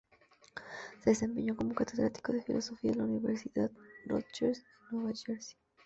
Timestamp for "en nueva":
4.91-5.13